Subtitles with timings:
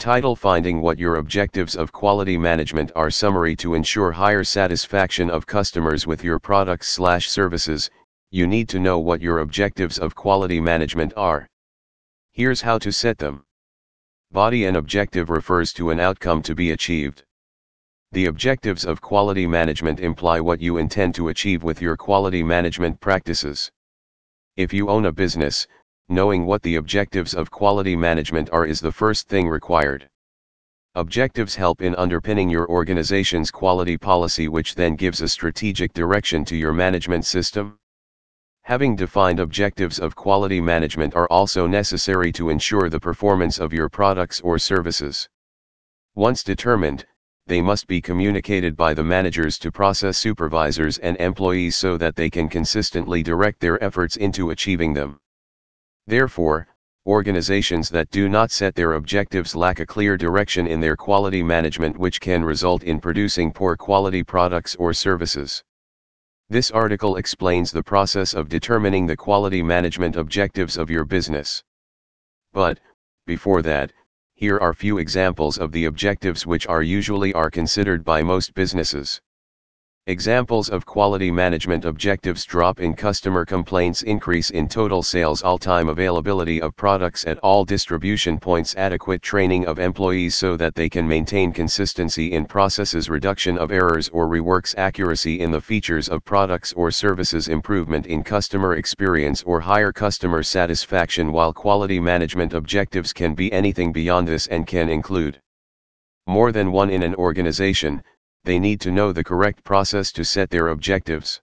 [0.00, 5.46] Title Finding what your objectives of quality management are summary to ensure higher satisfaction of
[5.46, 7.90] customers with your products slash services,
[8.30, 11.46] you need to know what your objectives of quality management are.
[12.32, 13.44] Here's how to set them.
[14.32, 17.22] Body and objective refers to an outcome to be achieved.
[18.12, 22.98] The objectives of quality management imply what you intend to achieve with your quality management
[23.00, 23.70] practices.
[24.56, 25.66] If you own a business,
[26.10, 30.10] knowing what the objectives of quality management are is the first thing required.
[30.96, 36.56] Objectives help in underpinning your organization's quality policy, which then gives a strategic direction to
[36.56, 37.78] your management system.
[38.62, 43.88] Having defined objectives of quality management are also necessary to ensure the performance of your
[43.88, 45.28] products or services.
[46.16, 47.06] Once determined,
[47.46, 52.28] they must be communicated by the managers to process supervisors and employees so that they
[52.28, 55.20] can consistently direct their efforts into achieving them.
[56.10, 56.66] Therefore,
[57.06, 61.96] organizations that do not set their objectives lack a clear direction in their quality management
[61.96, 65.62] which can result in producing poor quality products or services.
[66.48, 71.62] This article explains the process of determining the quality management objectives of your business.
[72.52, 72.80] But,
[73.24, 73.92] before that,
[74.34, 79.20] here are few examples of the objectives which are usually are considered by most businesses.
[80.10, 86.60] Examples of quality management objectives drop in customer complaints increase in total sales all-time availability
[86.60, 91.52] of products at all distribution points adequate training of employees so that they can maintain
[91.52, 96.90] consistency in processes reduction of errors or reworks accuracy in the features of products or
[96.90, 103.52] services improvement in customer experience or higher customer satisfaction while quality management objectives can be
[103.52, 105.40] anything beyond this and can include
[106.26, 108.02] more than one in an organization,
[108.44, 111.40] they need to know the correct process to set their objectives.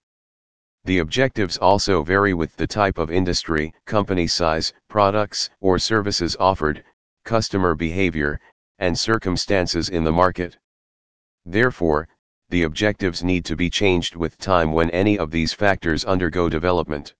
[0.86, 6.84] The objectives also vary with the type of industry, company size, products or services offered,
[7.25, 8.40] customer behavior,
[8.80, 10.58] and circumstances in the market.
[11.45, 12.08] Therefore,
[12.50, 17.14] the objectives need to be changed with time when any of these factors undergo development.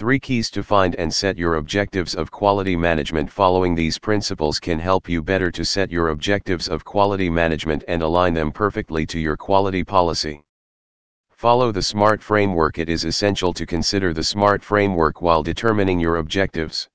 [0.00, 4.78] Three keys to find and set your objectives of quality management following these principles can
[4.78, 9.18] help you better to set your objectives of quality management and align them perfectly to
[9.18, 10.42] your quality policy.
[11.32, 12.78] Follow the SMART framework.
[12.78, 16.88] It is essential to consider the SMART framework while determining your objectives.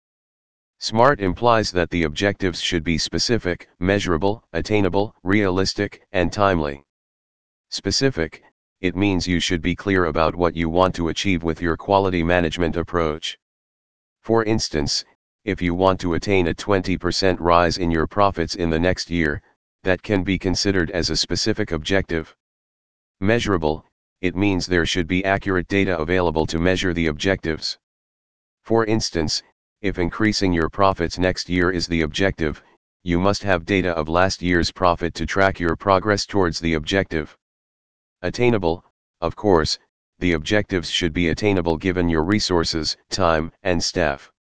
[0.79, 6.83] SMART implies that the objectives should be specific, measurable, attainable, realistic, and timely.
[7.69, 8.41] Specific,
[8.85, 12.22] it means you should be clear about what you want to achieve with your quality
[12.22, 13.35] management approach.
[14.22, 15.03] For instance,
[15.44, 19.41] if you want to attain a 20% rise in your profits in the next year,
[19.81, 22.35] that can be considered as a specific objective.
[23.19, 23.84] Measurable,
[24.22, 27.79] it means there should be accurate data available to measure the objectives.
[28.63, 29.41] For instance,
[29.81, 32.62] if increasing your profits next year is the objective,
[33.01, 37.35] you must have data of last year's profit to track your progress towards the objective.
[38.25, 38.84] Attainable,
[39.22, 39.78] of course,
[40.18, 44.31] the objectives should be attainable given your resources, time, and staff.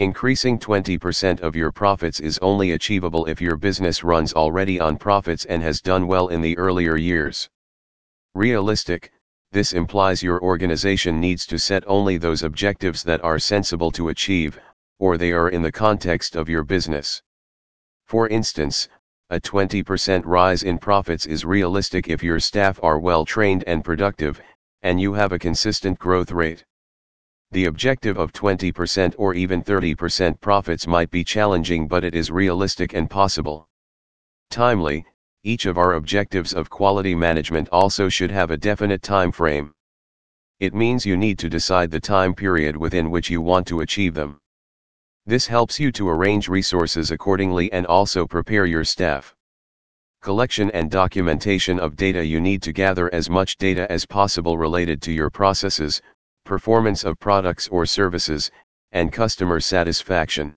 [0.00, 5.44] Increasing 20% of your profits is only achievable if your business runs already on profits
[5.44, 7.48] and has done well in the earlier years.
[8.34, 9.12] Realistic,
[9.52, 14.58] this implies your organization needs to set only those objectives that are sensible to achieve,
[14.98, 17.22] or they are in the context of your business.
[18.04, 18.88] For instance,
[19.30, 24.40] a 20% rise in profits is realistic if your staff are well trained and productive,
[24.82, 26.64] and you have a consistent growth rate.
[27.50, 32.94] The objective of 20% or even 30% profits might be challenging, but it is realistic
[32.94, 33.68] and possible.
[34.50, 35.04] Timely,
[35.42, 39.72] each of our objectives of quality management also should have a definite time frame.
[40.60, 44.14] It means you need to decide the time period within which you want to achieve
[44.14, 44.40] them.
[45.28, 49.34] This helps you to arrange resources accordingly and also prepare your staff.
[50.22, 55.02] Collection and documentation of data You need to gather as much data as possible related
[55.02, 56.00] to your processes,
[56.44, 58.52] performance of products or services,
[58.92, 60.54] and customer satisfaction.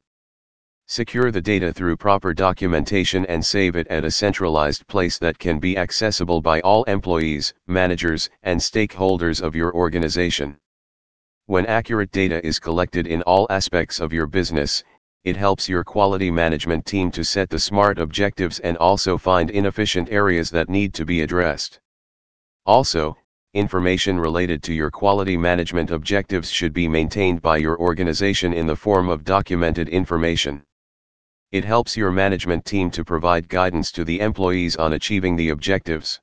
[0.85, 5.57] Secure the data through proper documentation and save it at a centralized place that can
[5.57, 10.59] be accessible by all employees, managers, and stakeholders of your organization.
[11.49, 14.83] When accurate data is collected in all aspects of your business,
[15.23, 20.11] it helps your quality management team to set the smart objectives and also find inefficient
[20.11, 21.79] areas that need to be addressed.
[22.67, 23.17] Also,
[23.55, 28.75] information related to your quality management objectives should be maintained by your organization in the
[28.75, 30.61] form of documented information.
[31.51, 36.21] It helps your management team to provide guidance to the employees on achieving the objectives.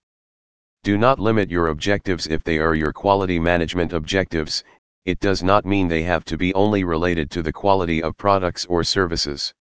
[0.85, 4.63] Do not limit your objectives if they are your quality management objectives,
[5.07, 8.67] it does not mean they have to be only related to the quality of products
[8.67, 9.55] or services.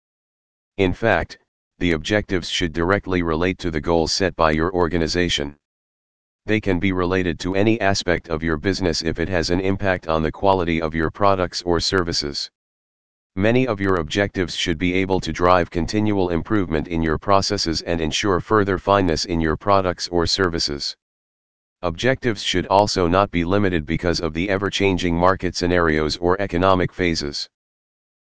[0.79, 1.39] In fact,
[1.79, 5.55] the objectives should directly relate to the goals set by your organization.
[6.47, 10.09] They can be related to any aspect of your business if it has an impact
[10.09, 12.51] on the quality of your products or services.
[13.37, 18.01] Many of your objectives should be able to drive continual improvement in your processes and
[18.01, 20.97] ensure further fineness in your products or services.
[21.85, 27.47] Objectives should also not be limited because of the ever-changing market scenarios or economic phases.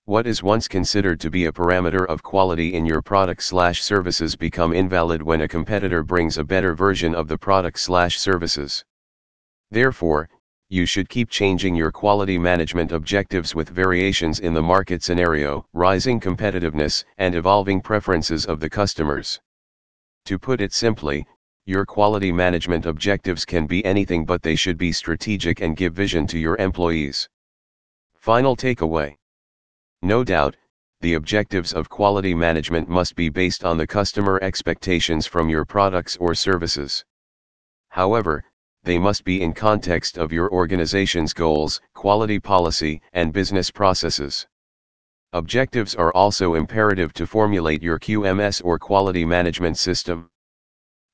[0.03, 4.35] What is once considered to be a parameter of quality in your product slash services
[4.35, 8.83] become invalid when a competitor brings a better version of the product slash services.
[9.71, 10.27] Therefore,
[10.67, 16.19] you should keep changing your quality management objectives with variations in the market scenario, rising
[16.19, 19.39] competitiveness, and evolving preferences of the customers.
[20.25, 21.25] To put it simply,
[21.67, 26.27] your quality management objectives can be anything but they should be strategic and give vision
[26.27, 27.27] to your employees.
[28.13, 29.15] Final takeaway.
[30.03, 30.55] No doubt,
[31.01, 36.15] the objectives of quality management must be based on the customer expectations from your products
[36.17, 37.03] or services.
[37.89, 38.43] However,
[38.83, 44.45] they must be in context of your organization's goals, quality policy, and business processes.
[45.33, 50.29] Objectives are also imperative to formulate your QMS or quality management system.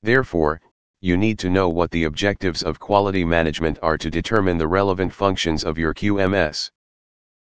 [0.04, 0.60] Therefore,
[1.00, 5.12] you need to know what the objectives of quality management are to determine the relevant
[5.12, 6.70] functions of your QMS.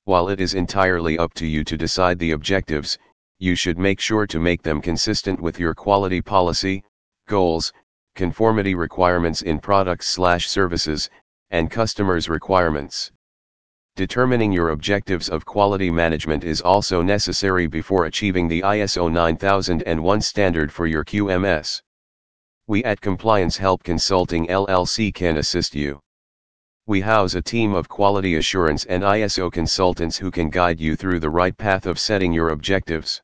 [0.05, 2.99] While it is entirely up to you to decide the objectives,
[3.39, 6.85] you should make sure to make them consistent with your quality policy,
[7.27, 7.73] goals,
[8.15, 11.09] conformity requirements in products/services,
[11.51, 13.13] and customers' requirements.
[13.97, 20.71] Determining your objectives of quality management is also necessary before achieving the ISO 9001 standard
[20.71, 21.83] for your QMS.
[22.69, 25.99] We at Compliance Help Consulting LLC can assist you.
[26.87, 31.19] We house a team of quality assurance and ISO consultants who can guide you through
[31.19, 33.21] the right path of setting your objectives.